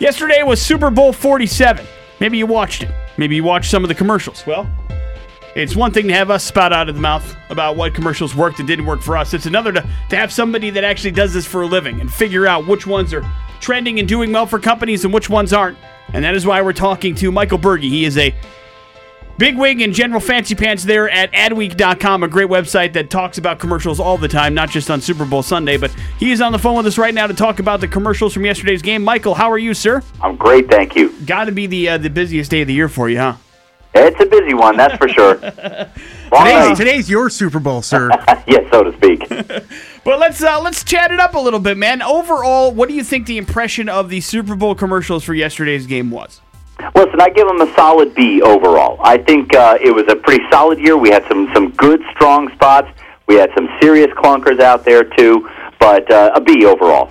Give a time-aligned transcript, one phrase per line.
[0.00, 1.86] Yesterday was Super Bowl 47.
[2.20, 2.90] Maybe you watched it.
[3.18, 4.46] Maybe you watched some of the commercials.
[4.46, 4.66] Well,
[5.54, 8.60] it's one thing to have us spout out of the mouth about what commercials worked
[8.60, 9.34] and didn't work for us.
[9.34, 12.46] It's another to, to have somebody that actually does this for a living and figure
[12.46, 15.76] out which ones are trending and doing well for companies and which ones aren't.
[16.14, 17.82] And that is why we're talking to Michael Berge.
[17.82, 18.34] He is a
[19.40, 23.58] Big Wig and General Fancy Pants there at adweek.com, a great website that talks about
[23.58, 25.78] commercials all the time, not just on Super Bowl Sunday.
[25.78, 28.34] But he is on the phone with us right now to talk about the commercials
[28.34, 29.02] from yesterday's game.
[29.02, 30.02] Michael, how are you, sir?
[30.20, 31.18] I'm great, thank you.
[31.24, 33.36] Got to be the uh, the busiest day of the year for you, huh?
[33.94, 35.36] It's a busy one, that's for sure.
[36.32, 38.10] Long Today's, today's your Super Bowl, sir.
[38.46, 39.26] yes, so to speak.
[40.02, 42.00] But let's uh, let's chat it up a little bit, man.
[42.00, 46.10] Overall, what do you think the impression of the Super Bowl commercials for yesterday's game
[46.10, 46.40] was?
[46.94, 48.98] Listen, I give them a solid B overall.
[49.02, 50.96] I think uh, it was a pretty solid year.
[50.96, 52.88] We had some some good, strong spots.
[53.26, 55.48] We had some serious clunkers out there too,
[55.78, 57.10] but uh, a B overall.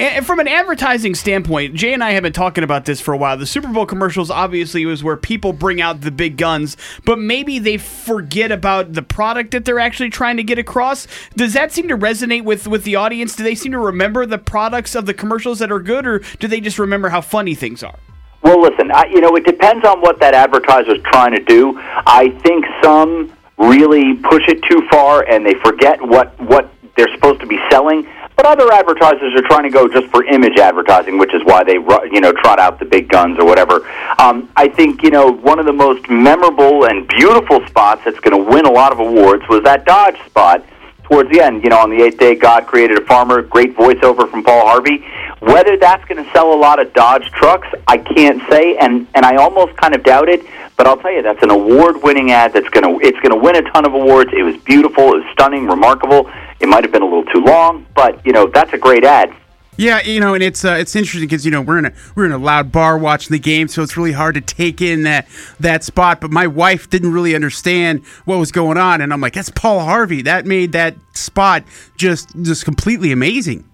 [0.00, 3.18] And from an advertising standpoint, Jay and I have been talking about this for a
[3.18, 3.36] while.
[3.36, 7.58] The Super Bowl commercials obviously was where people bring out the big guns, but maybe
[7.58, 11.06] they forget about the product that they're actually trying to get across.
[11.36, 13.36] Does that seem to resonate with with the audience?
[13.36, 16.48] Do they seem to remember the products of the commercials that are good, or do
[16.48, 17.98] they just remember how funny things are?
[18.42, 21.78] Well, listen, I, you know, it depends on what that advertiser's trying to do.
[21.78, 27.40] I think some really push it too far and they forget what what they're supposed
[27.40, 28.08] to be selling.
[28.36, 31.74] But other advertisers are trying to go just for image advertising, which is why they
[31.74, 33.86] you know trot out the big guns or whatever.
[34.18, 38.42] Um, I think you know one of the most memorable and beautiful spots that's going
[38.42, 40.64] to win a lot of awards was that Dodge spot
[41.10, 41.62] towards the end.
[41.62, 43.42] You know, on the eighth day, God created a farmer.
[43.42, 45.04] Great voiceover from Paul Harvey.
[45.40, 49.24] Whether that's going to sell a lot of Dodge trucks, I can't say, and and
[49.24, 50.42] I almost kind of doubt it.
[50.76, 52.52] But I'll tell you, that's an award-winning ad.
[52.52, 54.30] That's going to it's going to win a ton of awards.
[54.32, 55.14] It was beautiful.
[55.14, 56.30] It was stunning, remarkable.
[56.60, 59.34] It might have been a little too long, but you know that's a great ad.
[59.76, 62.26] Yeah, you know, and it's uh, it's interesting because you know we're in a we're
[62.26, 65.28] in a loud bar watching the game, so it's really hard to take in that
[65.58, 66.20] that spot.
[66.20, 69.80] But my wife didn't really understand what was going on, and I'm like, that's Paul
[69.80, 70.22] Harvey.
[70.22, 71.64] That made that spot
[71.96, 73.64] just just completely amazing.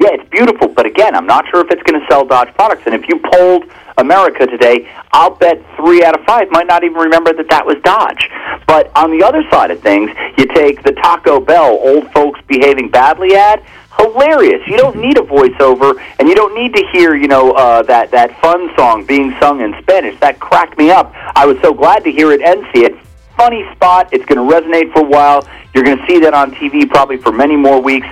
[0.00, 2.82] Yeah, it's beautiful, but again, I'm not sure if it's going to sell Dodge products.
[2.84, 3.64] And if you polled
[3.96, 7.76] America today, I'll bet three out of five might not even remember that that was
[7.84, 8.28] Dodge.
[8.66, 12.90] But on the other side of things, you take the Taco Bell old folks behaving
[12.90, 13.64] badly ad.
[13.96, 14.66] Hilarious!
[14.66, 18.10] You don't need a voiceover, and you don't need to hear, you know, uh, that
[18.10, 20.18] that fun song being sung in Spanish.
[20.20, 21.12] That cracked me up.
[21.36, 22.94] I was so glad to hear it and see it.
[23.36, 24.08] Funny spot.
[24.12, 25.46] It's going to resonate for a while.
[25.74, 28.06] You're going to see that on TV probably for many more weeks.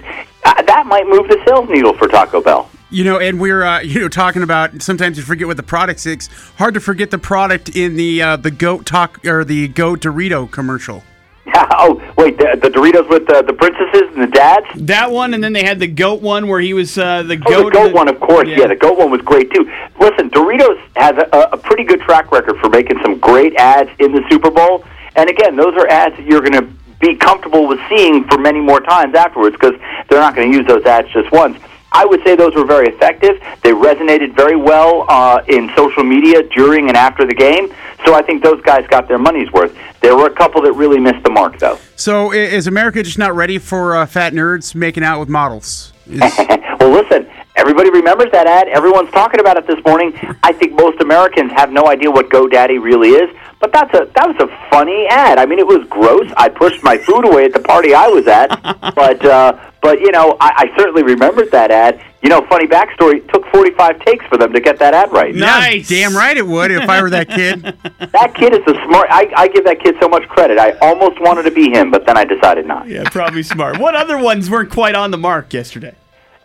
[0.45, 2.69] Uh, that might move the sales needle for Taco Bell.
[2.91, 6.05] You know, and we're uh, you know talking about sometimes you forget what the product
[6.07, 6.29] is.
[6.59, 10.51] Hard to forget the product in the uh, the goat talk or the goat Dorito
[10.51, 11.03] commercial.
[11.55, 14.67] oh, wait, the, the Doritos with the, the princesses and the dads?
[14.77, 17.71] That one, and then they had the goat one where he was uh, the Oh,
[17.71, 17.73] goat.
[17.73, 18.49] the one, of course.
[18.49, 18.61] Yeah.
[18.61, 18.67] Yeah.
[18.69, 19.71] the goat one was great too.
[19.99, 24.13] Listen, Doritos has a, a pretty good track record for making some great ads in
[24.13, 24.85] the Super Bowl.
[25.17, 26.69] And again, those are ads that you're going to
[27.01, 29.75] be comfortable with seeing for many more times afterwards because
[30.09, 31.59] they're not going to use those ads just once.
[31.95, 33.39] I would say those were very effective.
[33.63, 37.75] They resonated very well uh, in social media during and after the game.
[38.05, 39.77] So I think those guys got their money's worth.
[40.01, 41.79] There were a couple that really missed the mark, though.
[41.97, 45.93] So is America just not ready for uh, fat nerds making out with models?
[46.07, 46.21] Is-
[46.81, 48.69] well, listen, everybody remembers that ad.
[48.69, 50.13] Everyone's talking about it this morning.
[50.43, 53.31] I think most Americans have no idea what GoDaddy really is,
[53.63, 55.39] but that's a that was a funny ad.
[55.39, 56.29] I mean, it was gross.
[56.37, 58.49] I pushed my food away at the party I was at,
[58.95, 62.03] but uh, but you know, I, I certainly remembered that ad.
[62.23, 65.13] You know, funny backstory: it took forty five takes for them to get that ad
[65.13, 65.33] right.
[65.33, 65.89] Nice.
[65.89, 67.63] Yeah, damn right it would if I were that kid.
[68.13, 69.09] That kid is a smart.
[69.11, 70.59] I, I give that kid so much credit.
[70.59, 72.89] I almost wanted to be him, but then I decided not.
[72.89, 73.79] Yeah, probably smart.
[73.79, 75.95] What other ones weren't quite on the mark yesterday?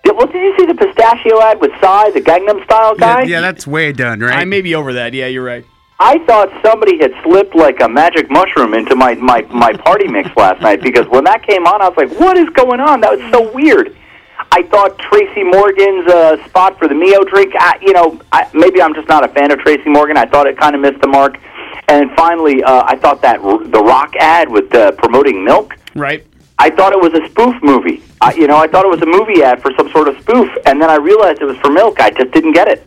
[0.03, 3.23] Did, well, did you see the pistachio ad with Psy, the Gangnam Style guy?
[3.23, 4.39] yeah, yeah, that's way done, right?
[4.39, 5.13] I may be over that.
[5.13, 5.66] Yeah, you're right.
[6.00, 10.30] I thought somebody had slipped like a magic mushroom into my, my, my party mix
[10.35, 13.02] last night because when that came on, I was like, what is going on?
[13.02, 13.96] That was so weird.
[14.52, 18.81] I thought Tracy Morgan's uh, spot for the Mio drink, I, you know, I, maybe
[18.81, 20.17] I'm just not a fan of Tracy Morgan.
[20.17, 21.38] I thought it kind of missed the mark.
[21.90, 26.26] And finally, uh, I thought that r- the Rock ad with uh, promoting milk, Right.
[26.59, 28.03] I thought it was a spoof movie.
[28.22, 30.50] I, you know, I thought it was a movie ad for some sort of spoof,
[30.66, 32.00] and then I realized it was for milk.
[32.00, 32.86] I just didn't get it.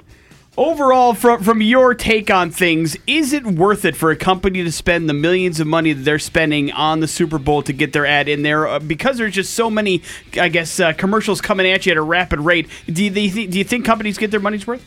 [0.60, 4.70] Overall, from from your take on things, is it worth it for a company to
[4.70, 8.04] spend the millions of money that they're spending on the Super Bowl to get their
[8.04, 8.68] ad in there?
[8.68, 10.02] Uh, because there's just so many,
[10.38, 12.68] I guess, uh, commercials coming at you at a rapid rate.
[12.86, 14.84] Do you, do you thi- do you think companies get their money's worth?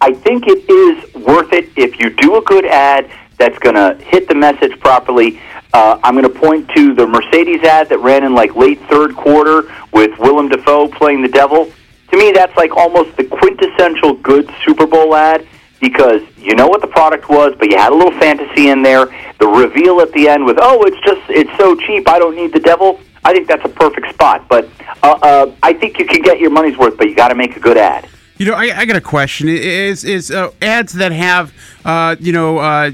[0.00, 4.00] I think it is worth it if you do a good ad that's going to
[4.04, 5.40] hit the message properly.
[5.74, 9.16] Uh, I'm going to point to the Mercedes ad that ran in like late third
[9.16, 11.72] quarter with Willem Dafoe playing the devil.
[12.10, 15.46] To me, that's like almost the quintessential good Super Bowl ad
[15.80, 19.06] because you know what the product was, but you had a little fantasy in there.
[19.38, 22.52] The reveal at the end with, "Oh, it's just it's so cheap, I don't need
[22.52, 24.48] the devil." I think that's a perfect spot.
[24.48, 24.68] But
[25.02, 27.56] uh, uh, I think you can get your money's worth, but you got to make
[27.56, 28.08] a good ad.
[28.38, 29.48] You know, I, I got a question.
[29.48, 31.52] Is is uh, ads that have
[31.84, 32.90] uh, you know uh,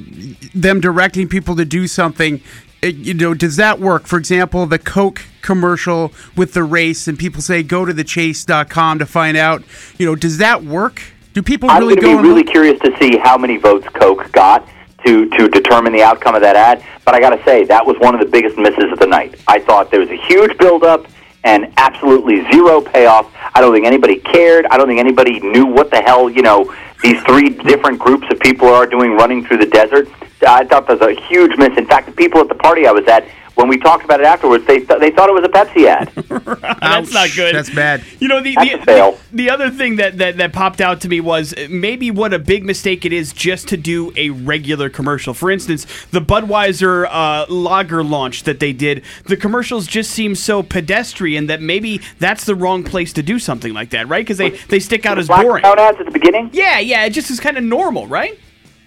[0.55, 2.41] them directing people to do something?
[2.83, 4.07] You know, does that work?
[4.07, 9.07] For example, the Coke commercial with the race, and people say go to thechase.com to
[9.07, 9.63] find out.
[9.99, 11.03] You know, does that work?
[11.33, 12.53] Do people I'm really going to go be really look?
[12.53, 14.69] curious to see how many votes Coke got
[15.05, 16.85] to to determine the outcome of that ad.
[17.05, 19.41] But I got to say that was one of the biggest misses of the night.
[19.47, 21.07] I thought there was a huge buildup
[21.45, 23.31] and absolutely zero payoff.
[23.55, 24.67] I don't think anybody cared.
[24.67, 28.41] I don't think anybody knew what the hell you know these three different groups of
[28.41, 30.09] people are doing running through the desert.
[30.47, 31.77] I thought that was a huge miss.
[31.79, 33.27] In fact, the people at the party I was at.
[33.55, 36.13] When we talked about it afterwards, they th- they thought it was a Pepsi ad.
[36.83, 37.55] That's not good.
[37.55, 38.05] That's bad.
[38.21, 41.21] You know, the That's the, the other thing that, that that popped out to me
[41.21, 45.33] was maybe what a big mistake it is just to do a regular commercial.
[45.33, 50.63] For instance, the Budweiser uh, lager launch that they did, the commercials just seem so
[50.63, 54.21] pedestrian that maybe that's the wrong place to do something like that, right?
[54.21, 55.63] Because they they stick out as boring.
[55.63, 56.51] Cloud ads at the beginning.
[56.53, 58.39] Yeah, yeah, it just is kind of normal, right?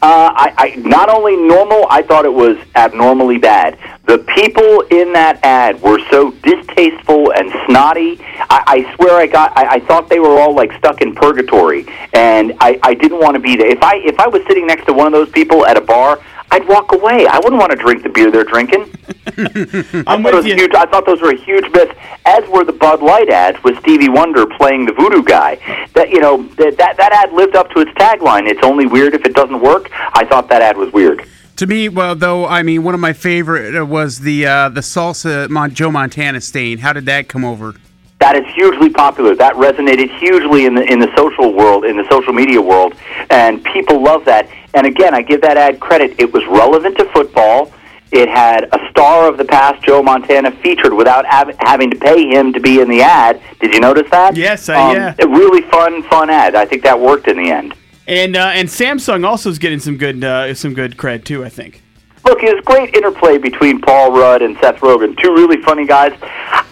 [0.02, 3.78] Uh, I, I not only normal, I thought it was abnormally bad.
[4.06, 8.18] The people in that ad were so distasteful and snotty.
[8.50, 9.56] I, I swear, I got.
[9.58, 13.34] I, I thought they were all like stuck in purgatory, and I, I didn't want
[13.34, 13.68] to be there.
[13.68, 16.24] If I if I was sitting next to one of those people at a bar,
[16.52, 17.28] I'd walk away.
[17.28, 18.92] I wouldn't want to drink the beer they're drinking.
[19.38, 20.56] I'm I thought, with you.
[20.56, 21.90] huge, I thought those were a huge miss,
[22.26, 25.56] as were the Bud Light ads with Stevie Wonder playing the voodoo guy.
[25.94, 28.48] That you know that that, that ad lived up to its tagline.
[28.48, 29.90] It's only weird if it doesn't work.
[29.94, 31.26] I thought that ad was weird.
[31.58, 34.82] To me, well, though, I mean, one of my favorite uh, was the uh, the
[34.82, 36.78] salsa Mon- Joe Montana stain.
[36.80, 37.76] How did that come over?
[38.20, 39.34] That is hugely popular.
[39.34, 42.94] That resonated hugely in the in the social world, in the social media world,
[43.30, 44.50] and people love that.
[44.74, 46.20] And again, I give that ad credit.
[46.20, 47.72] It was relevant to football.
[48.12, 52.28] It had a star of the past, Joe Montana, featured without av- having to pay
[52.28, 53.40] him to be in the ad.
[53.60, 54.36] Did you notice that?
[54.36, 55.16] Yes, uh, um, yeah.
[55.20, 56.56] A really fun, fun ad.
[56.56, 57.76] I think that worked in the end.
[58.08, 61.46] And uh, and Samsung also is getting some good uh, some good cred too.
[61.46, 61.84] I think.
[62.26, 66.12] Look, it was great interplay between Paul Rudd and Seth Rogen, two really funny guys.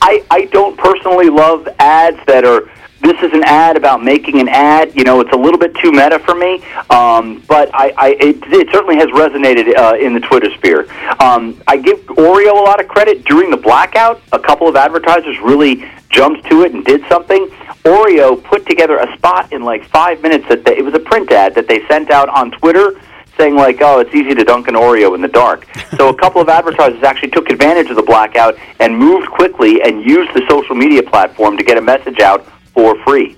[0.02, 2.70] I, I don't personally love ads that are.
[3.00, 4.96] This is an ad about making an ad.
[4.96, 6.64] You know, it's a little bit too meta for me.
[6.90, 10.88] Um, but I, I it, it certainly has resonated uh, in the Twitter sphere.
[11.22, 14.22] Um, I give Oreo a lot of credit during the blackout.
[14.32, 17.48] A couple of advertisers really jumped to it and did something.
[17.84, 20.48] Oreo put together a spot in like five minutes.
[20.50, 23.00] That they, it was a print ad that they sent out on Twitter
[23.38, 25.68] saying like, "Oh, it's easy to dunk an Oreo in the dark."
[25.98, 30.04] so a couple of advertisers actually took advantage of the blackout and moved quickly and
[30.04, 33.38] used the social media platform to get a message out for free.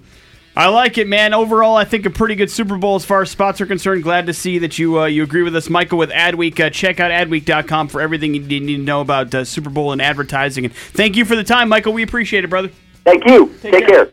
[0.59, 1.33] I like it, man.
[1.33, 4.03] Overall, I think a pretty good Super Bowl as far as spots are concerned.
[4.03, 6.59] Glad to see that you uh, you agree with us, Michael, with Adweek.
[6.59, 10.01] Uh, check out adweek.com for everything you need to know about uh, Super Bowl and
[10.01, 10.65] advertising.
[10.65, 11.93] And thank you for the time, Michael.
[11.93, 12.71] We appreciate it, brother.
[13.05, 13.55] Thank you.
[13.61, 13.87] Take, care.
[13.87, 14.05] care.